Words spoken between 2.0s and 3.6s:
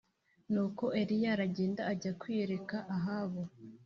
kwiyereka Ahabu